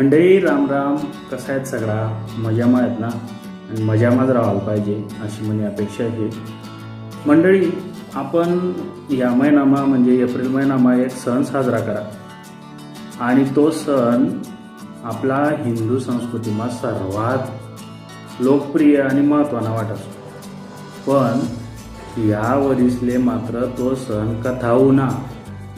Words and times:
मंडळी 0.00 0.40
राम 0.40 0.70
राम. 0.70 0.96
कसा 1.32 1.52
आहेत 1.52 1.64
सगळा? 1.64 2.26
मजामा 2.38 2.78
आहेत 2.78 3.00
ना? 3.00 3.06
आणि 3.70 3.82
मजामाच 3.82 4.30
राहायला 4.30 4.60
पाहिजे 4.60 5.04
अशी 5.22 5.46
म्हणजे 5.46 5.64
अपेक्षा 5.64 6.04
आहे. 6.04 6.30
मंडळी 7.26 7.70
आपण 8.14 8.72
या 9.10 9.30
महिनामा 9.30 9.84
म्हणजे 9.84 10.22
एप्रिल 10.22 10.48
महिनामा 10.48 10.94
एक 10.94 11.10
सण 11.10 11.42
साजरा 11.42 11.78
करा. 11.78 12.10
आणि 13.20 13.44
तो 13.56 13.70
सण 13.70 14.38
आपला 15.04 15.36
हिंदू 15.36 15.98
संस्कृतीमा 15.98 16.68
सर्वात 16.68 17.48
लोकप्रिय 18.42 19.00
आणि 19.00 19.20
महत्त्वाना 19.20 19.70
वाटत 19.70 20.00
पण 21.08 21.38
या 22.28 22.54
वरीसले 22.54 23.16
मात्र 23.16 23.66
तो 23.78 23.94
सण 23.94 24.40
कथा 24.40 24.72
उना 24.72 25.08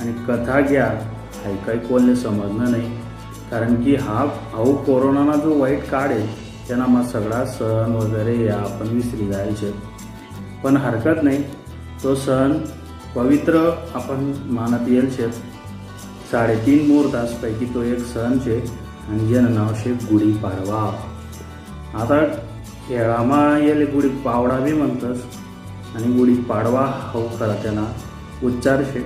आणि 0.00 0.12
कथा 0.12 0.60
घ्या 0.60 0.86
ऐकाय 0.86 1.56
काही 1.66 1.78
कोणले 1.78 2.16
समजणं 2.16 2.70
नाही. 2.70 3.01
कारण 3.52 3.82
की 3.84 3.94
हा 3.94 4.18
अहो 4.54 4.72
कोरोनाना 4.74 5.32
जो 5.32 5.60
वाईट 5.60 5.84
काळ 5.84 6.08
आहे 6.08 6.26
त्यांना 6.68 6.86
मग 6.86 7.02
सगळा 7.02 7.44
सण 7.44 7.92
वगैरे 7.92 8.44
या 8.44 8.56
आपण 8.56 8.88
विसरी 8.88 9.26
जायचे. 9.32 9.74
पण 10.64 10.76
हरकत 10.76 11.22
नाही. 11.22 11.42
तो 12.02 12.14
सण 12.14 12.52
पवित्र 13.14 13.70
आपण 13.94 14.32
मानत 14.44 14.88
येईल 14.88 15.10
शे 15.10 15.32
साडेतीन 16.32 16.86
मुहूर्तासपैकी 16.86 17.64
तो 17.64 17.82
एक 17.82 17.98
सण 17.98 18.38
शे 18.38 18.58
आणि 19.08 19.26
ज्यानं 19.28 19.54
नाव 19.54 19.74
शे 19.74 19.92
गुढीपाडवा 19.92 20.82
आता 21.94 22.24
खेळामा 22.88 23.58
येले 23.58 23.84
गुढी 23.84 24.08
पावडा 24.08 24.56
बी 24.56 24.72
म्हणतस 24.72 25.22
आणि 25.94 26.16
गुढी 26.16 26.34
पाडवा 26.34 27.10
हो 27.12 27.22
खरा 27.38 27.54
त्यांना 27.62 27.84
उच्चार 28.44 28.82
शे. 28.82 29.00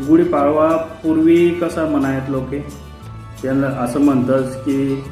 गुढी 0.00 0.24
पाडवा 0.24 0.76
पूर्वी 0.76 1.50
कसा 1.50 1.86
मनायत 1.86 2.30
लोके? 2.30 2.85
त्यांना 3.42 3.66
असं 3.66 4.00
म्हणतस 4.00 4.56
की 4.56 5.04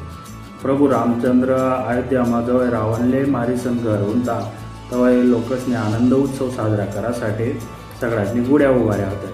प्रभू 0.61 0.89
रामचंद्र 0.89 1.53
अयोध्या 1.87 2.41
जवळ 2.47 2.65
रावणले 2.65 3.25
मारिसन 3.25 3.77
घर 3.77 4.11
जा 4.25 4.51
तेव्हा 4.91 5.09
हे 5.09 5.31
लोकसने 5.31 5.75
आनंद 5.75 6.13
उत्सव 6.13 6.49
साजरा 6.49 6.85
करासाठी 6.85 7.59
सगळ्यांनी 8.01 8.43
गुड्या 8.43 8.71
उभाऱ्या 8.71 9.05
होत्या. 9.05 9.29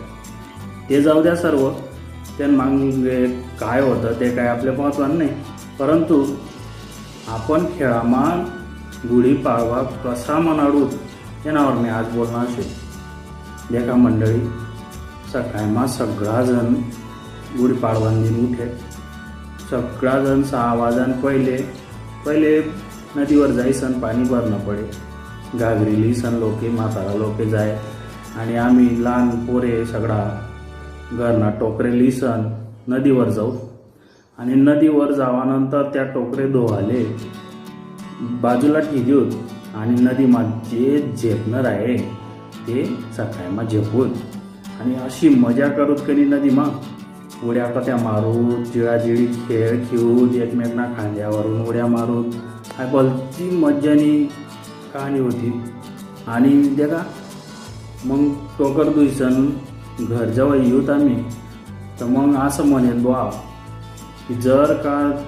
ते 0.89 1.02
जाऊ 1.02 1.22
द्या 1.22 1.36
सर्व. 1.36 1.70
त्यांना 2.38 2.64
मागे 2.64 3.25
काय 3.59 3.81
होतं 3.81 4.20
ते 4.20 4.36
काय 4.36 4.48
आपल्या 4.48 4.73
महत्वानं 4.73 5.17
नाही. 5.17 5.30
परंतु 5.80 6.26
आपण 7.28 7.66
खेळामा 7.78 8.45
गुढीपाडवा 9.09 9.81
कसा 9.81 10.39
मनाडू 10.39 10.88
यावर 11.45 11.73
मी 11.73 11.89
आज 11.89 12.05
बोलणार 12.05 12.45
शे 12.50 12.72
देखा 13.72 13.95
मंडळी 13.95 14.39
सकाळमा 15.33 15.88
सगळा 15.88 16.44
जण 16.44 16.73
गुढीपाडवान 17.59 18.23
दिन 18.23 18.49
उठे 18.49 18.77
सगळा 19.71 20.23
जण 20.23 20.44
सहा 20.44 20.73
वाजान 20.73 21.11
पहिले 21.11 21.58
पहिले 22.25 22.61
नदीवर 23.16 23.47
जाईसन 23.47 23.91
पाणी 23.93 24.23
भरणं 24.23 24.59
पडे. 24.59 25.11
घागरी 25.58 26.13
सन 26.13 26.33
लोके 26.33 26.69
म्हातारा 26.69 27.13
लोके 27.13 27.49
जाय. 27.49 27.80
आणि 28.38 28.55
आम्ही 28.55 29.03
लहान 29.03 29.30
पोरे 29.30 29.85
सगळा 29.85 30.47
घरना 31.11 31.49
टोकरे 31.49 31.99
लिसन 31.99 32.66
नदीवर 32.88 33.30
जाऊ. 33.30 33.52
आणि 34.38 34.53
नदीवर 34.53 35.11
जावानंतर 35.11 35.83
त्या 35.93 36.03
टोकरे 36.03 36.47
धुवाले. 36.47 37.17
बाजूला 38.21 38.80
ठेवून 38.80 39.30
आणि 39.75 40.02
नदीमा 40.02 40.43
जे 40.43 41.13
झेपणार 41.21 41.65
आहे. 41.65 41.97
ते 42.67 42.86
सकाळमा 42.86 43.63
झेपून 43.63 44.09
आणि 44.80 44.95
अशी 44.95 45.30
मजा 45.30 45.67
करूत 45.67 45.97
कधी 46.08 46.25
नदीमा? 46.25 46.63
उड्या 47.44 47.66
कशा 47.66 47.95
मारू 47.95 48.64
चिळाचिळी 48.64 49.25
खेळ 49.25 49.84
खेळून 49.86 50.34
एकमेकांना 50.42 50.86
खांद्यावरून 50.97 51.61
उड्या 51.67 51.86
मारून 51.88 52.30
काय 52.77 52.89
भलती 52.92 53.49
मज्जानी 53.58 54.23
कहाणी 54.93 55.20
होती. 55.20 55.61
आणि 56.27 56.77
ते 56.77 56.88
का? 56.88 57.04
मग 58.05 58.33
टोकर 58.60 58.89
दुयसन 58.89 59.49
घर 59.99 60.26
जेव्हा 60.26 60.55
येऊत 60.55 60.89
आम्ही. 60.89 61.23
तर 61.99 62.05
मग 62.05 62.36
असं 62.36 62.65
म्हणेल 62.65 63.02
बुवा 63.04 63.23
की 64.27 64.33
जर 64.33 64.73
का 64.73 65.23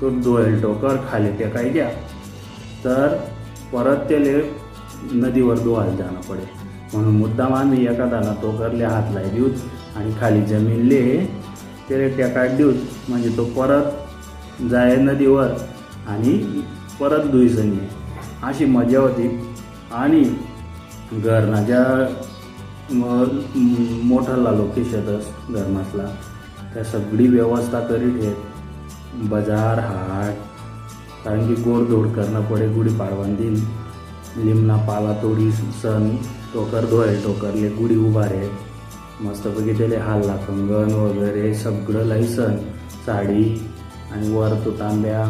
तो 0.00 0.08
डोळेल 0.08 0.62
टोकर 0.62 0.96
खाली 1.10 1.30
ते 1.38 1.48
काय 1.48 1.68
घ्या 1.68 1.88
तर 2.84 3.16
परत 3.72 4.08
त्याले 4.08 4.40
नदीवर 5.12 5.58
धुवायला 5.58 5.96
जाणं 5.96 6.20
पडेल. 6.20 6.46
म्हणून 6.92 7.16
मुद्दाम 7.16 7.54
आम्ही 7.54 7.84
एखादाना 7.86 8.32
टोकरले 8.42 8.84
हात 8.84 9.14
लाई 9.14 9.30
देऊत 9.30 9.96
आणि 9.96 10.12
खाली 10.20 10.42
जमीनले 10.42 11.02
त्याला 11.88 12.06
टेकाट 12.16 12.56
देऊन 12.56 12.76
म्हणजे 13.08 13.28
तो 13.36 13.44
परत 13.56 14.62
जाय 14.70 14.96
नदीवर 14.96 15.48
आणि 16.08 16.32
परत 17.00 17.24
धुईसन 17.30 17.76
अशी 18.42 18.64
मजा 18.64 19.00
होती. 19.00 19.28
आणि 19.92 20.22
घरनाच्या 21.12 21.84
मोठाला 24.04 24.50
लोकेशतच 24.50 25.26
धर्मातला 25.54 26.04
त्या 26.74 26.84
सगळी 26.84 27.26
व्यवस्था 27.28 27.80
करीत 27.80 28.22
आहेत. 28.22 29.24
बाजार 29.30 29.78
हाट. 29.78 30.34
कारण 31.24 31.46
की 31.46 31.62
गोडधोड 31.62 32.06
करणं 32.08 32.44
पडे 32.44 32.68
गुढी 32.68 32.90
पाडवान 32.96 33.34
दिन 33.34 33.54
लिमना 34.36 34.76
पाला 34.88 35.12
तोडी 35.22 35.50
सण 35.52 36.08
टोकर 36.54 36.84
धोय 36.90 37.14
टोकरले 37.16 37.68
गुढी 37.68 37.96
उभारे 37.98 38.48
मस्तपैकी 39.20 39.72
त्याला 39.78 39.98
हाल 40.04 40.22
कंगण 40.46 40.92
वगैरे 40.92 41.54
सगळं 41.54 42.04
लायसन 42.04 42.56
साडी 43.06 43.44
आणि 44.12 44.32
वर 44.32 44.54
तो 44.64 44.70
तांब्या. 44.70 45.22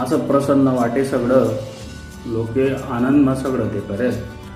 असं 0.00 0.26
प्रसन्न 0.26 0.68
वाटे 0.68 1.04
सगळं. 1.04 1.48
लोके 2.26 2.68
आनंदमा 2.90 3.34
सगळं 3.34 3.68
ते 3.74 3.80
करेल 3.80 4.14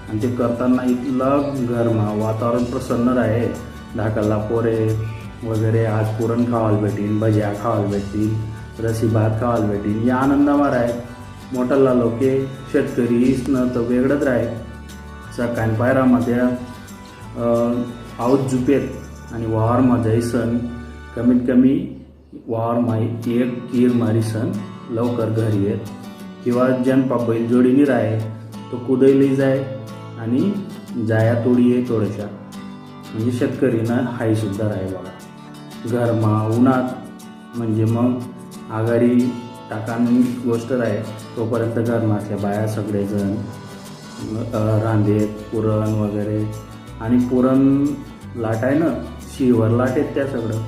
आणि 0.09 0.23
ते 0.23 0.29
करताना 0.37 0.85
इथलं 0.85 1.67
घरमा 1.69 2.07
वातावरण 2.25 2.65
प्रसन्न 2.65 3.09
राहे. 3.09 3.47
धाकल्ला 3.97 4.37
पोरे 4.37 4.79
वगैरे 5.45 5.85
आज 5.85 6.07
पुरण 6.21 6.45
खावायला 6.45 6.79
भेटीन 6.79 7.19
भज्या 7.21 7.53
खावायला 7.63 7.89
भेटतील 7.89 8.85
रसी 8.85 9.07
भात 9.07 9.41
खावायला 9.41 9.67
भेटीन. 9.67 10.03
या 10.09 10.17
आनंदावर 10.17 10.69
आहे. 10.69 10.93
मोठाला 11.53 11.95
लोके 11.95 12.47
शेतकरी 12.73 13.45
न 13.49 13.69
तर 13.75 13.81
वेगळंच 13.81 14.23
राहे. 14.23 14.47
सकाळी 15.37 15.75
पायरामध्ये 15.77 16.41
हाऊस 18.19 18.41
जुपेत 18.51 19.35
आणि 19.35 19.47
वावरमा 19.47 19.97
जायसन 20.03 20.57
कमीत 21.17 21.41
कमी 21.49 21.75
वावरमा 22.49 22.97
एक 22.99 23.59
कीर 23.73 23.93
मारीसन 23.93 24.51
लवकर 24.91 25.29
घरी 25.31 25.65
येत. 25.65 25.79
किंवा 26.45 26.69
ज्यांपा 26.85 27.17
बैलजोडीनी 27.27 27.85
राहे 27.85 28.19
तो 28.73 28.77
कुदयली 28.79 29.35
जाय 29.37 29.59
आणि 30.21 31.05
जाया 31.07 31.35
तोडी 31.45 31.71
ये 31.71 31.85
थोड्याशा 31.89 32.27
म्हणजे 33.13 33.33
शेतकरीनं 33.33 34.05
हाय 34.13 34.35
सुद्धा 34.35 34.69
राहे 34.69 34.87
बघा. 34.87 35.15
घरमा 35.87 36.57
उन्हात 36.57 37.59
म्हणजे 37.59 37.85
मग 37.85 38.19
आघाडी 38.71 39.15
टाकान 39.71 40.07
गोष्ट 40.45 40.73
राहे 40.73 40.99
तोपर्यंत 41.37 41.87
घरमातल्या 41.87 42.39
बाया 42.39 42.67
सगळेजण 42.69 43.35
रांधेत 44.85 45.29
पुरण 45.53 45.95
वगैरे. 45.95 46.45
आणि 47.01 47.19
पुरण 47.31 47.85
लाट 48.37 48.65
आहे 48.65 48.79
ना 48.79 48.87
शिवर 49.33 49.69
लाट 49.69 49.89
आहेत 49.89 50.15
त्या 50.15 50.27
सगळं. 50.27 50.61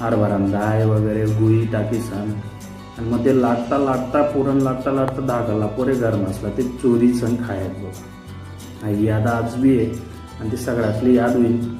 हरभरान 0.00 0.50
दाय 0.50 0.84
वगैरे 0.84 1.24
गुळी 1.26 1.66
टाकीसन. 1.66 2.32
आणि 2.98 3.10
मग 3.10 3.24
ते 3.24 3.42
लागता 3.42 3.78
लागता 3.78 4.22
पुरण 4.22 4.60
लागता 4.60 4.90
लागता 4.90 5.20
धागाला 5.20 5.66
पुरे 5.66 5.94
गरम 5.94 6.24
असला 6.24 6.48
ते 6.48 6.62
चोरी 6.62 7.12
सण 7.14 7.34
खायत 7.48 7.70
बघ 7.70 8.86
ही 8.86 9.06
याद 9.06 9.26
आज 9.26 9.54
बी 9.54 9.78
आहे 9.78 9.86
आणि 10.40 10.50
ती 10.52 10.56
सगळ्यातली 10.56 11.16
याद 11.16 11.36
होईल. 11.36 11.76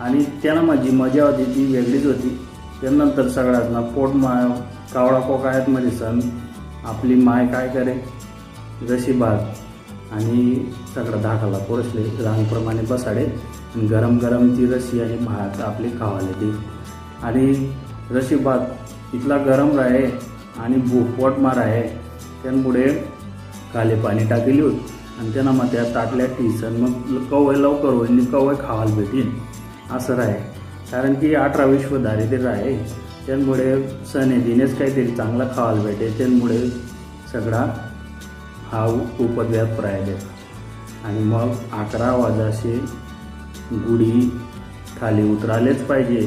आणि 0.00 0.24
त्याला 0.42 0.60
माझी 0.60 0.90
मजा 0.90 1.24
होती 1.24 1.44
ती 1.44 1.72
वेगळीच 1.72 2.06
होती. 2.06 2.38
त्यानंतर 2.80 3.28
सगळ्यात 3.28 3.70
ना 3.70 3.80
पोट 3.80 4.08
माय 4.08 4.48
कावळा 4.94 5.20
कोकायत 5.20 5.68
मध्ये 5.68 5.90
सण 5.90 6.20
आपली 6.84 7.14
माय 7.14 7.46
काय 7.46 7.68
करे? 7.68 7.94
जशी 8.86 9.12
भात 9.12 9.38
आणि 10.12 10.70
सगळं 10.94 11.22
धाकाला 11.22 11.58
पोरसले 11.58 12.24
रांगप्रमाणे 12.24 12.82
बसाडे 12.82 13.24
आणि 13.74 13.86
गरम 13.86 14.18
गरम 14.18 14.48
ती 14.48 14.66
रशी 14.66 15.00
आणि 15.00 15.16
भात 15.16 15.60
आपली 15.60 15.88
खावाले 15.88 16.32
ती. 16.32 16.56
आणि 17.22 17.72
रशी 18.10 18.36
भात 18.36 18.58
इथला 19.14 19.36
गरम 19.36 19.78
राहे 19.78 20.06
आणि 20.58 20.76
भूक 20.76 21.38
मार 21.38 21.56
आहे. 21.56 21.82
त्यामुळे 22.42 23.04
काले 23.74 23.94
पाणी 23.94 24.24
टाकली 24.24 24.60
होती. 24.60 24.86
आणि 25.20 25.32
त्यांना 25.32 25.50
मग 25.50 25.66
त्या 25.66 25.84
ताटल्या 25.94 26.26
टीसन 26.26 26.72
मग 26.72 27.24
कवय 27.24 27.54
लवकर 27.54 27.88
होईल 27.88 28.24
कवय 28.24 28.54
खावायला 28.54 28.94
भेटीन. 28.94 29.38
असं 29.96 30.14
राहे. 30.14 30.34
कारण 30.92 31.14
की 31.14 31.34
अठरा 31.34 31.64
विश्व 31.64 31.96
दारिद्र्य 31.96 32.48
आहे 32.48 32.76
त्यामुळे 33.26 33.88
सणे 34.12 34.36
दिनेच 34.36 34.78
काहीतरी 34.78 35.06
चांगला 35.06 35.44
खावायला 35.56 35.82
भेटे. 35.82 36.14
त्यामुळे 36.18 36.68
सगळा 37.32 37.88
हा 38.72 38.84
उपद्व्याप 39.20 39.80
राहिले 39.80 40.14
आणि 41.04 41.22
मग 41.24 41.52
अकरा 41.78 42.10
वाजाशी 42.16 42.78
गुढी 43.72 44.28
खाली 45.00 45.30
उतरालेच 45.32 45.84
पाहिजे. 45.86 46.20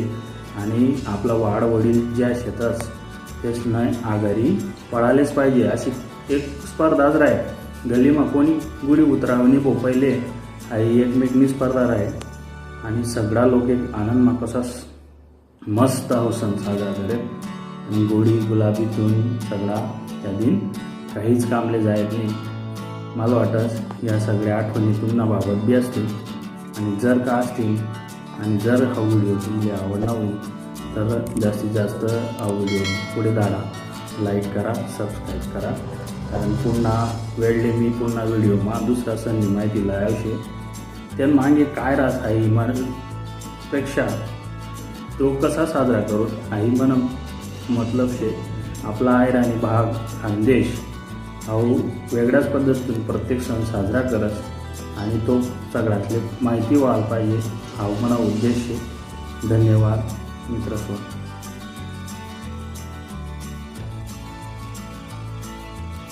आणि 0.57 0.93
आपला 1.07 1.33
वाडवडील 1.33 2.13
ज्या 2.15 2.27
शेतस 2.35 2.87
तेच 3.43 3.61
नाही 3.65 3.95
आघारी 4.05 4.49
पळालेच 4.91 5.33
पाहिजे. 5.33 5.63
अशी 5.63 5.91
एक 6.35 6.47
स्पर्धाच 6.67 7.15
राहील 7.15 7.89
गल्लीमा 7.91 8.23
कोणी 8.23 8.53
गुढी 8.85 9.01
उतरावणी 9.11 9.57
पहिले 9.83 10.11
आई 10.71 10.99
एकमेकनी 11.01 11.47
स्पर्धा 11.47 11.87
राहील 11.87 12.13
आणि 12.85 13.03
सगळा 13.05 13.45
लोक 13.45 13.69
एक 13.69 13.93
आनंद 13.95 14.29
कसा 14.43 14.61
मस्त 15.61 16.11
हा 16.13 16.31
सण 16.31 16.55
साजरा 16.63 16.91
करेल 16.93 17.19
आणि 17.19 18.05
गोडी 18.07 18.37
गुलाबीतून 18.47 19.37
सगळा 19.39 19.75
त्या 20.23 20.31
दिन 20.39 20.57
काहीच 21.15 21.49
कामले 21.49 21.81
जायत 21.83 22.13
नाही. 22.13 22.33
मला 23.15 23.35
वाटत 23.35 24.03
या 24.03 24.19
सगळ्या 24.19 24.57
आठवणी 24.57 24.93
तुम्हाला 25.01 25.53
बी 25.65 25.73
असतील. 25.73 26.05
आणि 26.77 26.95
जर 27.01 27.17
का 27.17 27.35
असतील 27.35 27.75
आणि 28.39 28.57
जर 28.57 28.83
हा 28.85 29.01
व्हिडिओ 29.01 29.35
तुम्हाला 29.45 29.83
आवडला 29.83 30.11
होईल 30.11 30.35
तर 30.95 31.23
जास्तीत 31.41 31.69
जास्त 31.71 32.05
हा 32.39 32.47
व्हिडिओ 32.47 32.83
पुढे 33.15 33.33
धाडा 33.35 33.61
लाईक 34.23 34.53
करा 34.53 34.73
सबस्क्राईब 34.73 35.51
करा. 35.53 35.71
कारण 36.31 36.53
पुन्हा 36.53 36.93
वेळले 37.37 37.71
मी 37.71 37.89
पुन्हा 37.89 38.23
व्हिडिओ 38.23 38.55
मा 38.63 38.79
दुसरा 38.85 39.15
संधी 39.15 39.47
माहिती 39.47 39.87
लावशे 39.87 40.35
त्या 41.17 41.27
मागे 41.27 41.63
काय 41.75 41.95
राहत 41.95 42.25
आहे 42.25 42.83
पेक्षा 43.71 44.05
तो 45.19 45.29
कसा 45.33 45.65
साजरा 45.65 45.99
करू 46.01 46.25
आई 46.51 46.69
मन 46.69 46.91
मतलब 47.69 48.09
शे 48.09 48.35
आपला 48.85 49.11
आयर 49.11 49.35
आणि 49.35 49.55
भाग 49.57 49.91
खानदेश 50.21 50.73
हा 51.47 51.55
वेगळ्याच 52.13 52.51
पद्धतीतून 52.51 53.03
प्रत्येक 53.03 53.41
सण 53.41 53.63
साजरा 53.63 54.01
करत 54.01 54.31
आणि 54.97 55.27
तो 55.27 55.41
सगळ्यातले 55.73 56.19
माहिती 56.41 56.75
व्हायला 56.75 57.05
पाहिजे 57.05 57.37
हा 57.77 57.87
मला 58.01 58.15
उद्देश 58.15 58.55
आहे. 58.55 58.77
धन्यवाद 59.49 59.99
मित्रसो 60.49 60.93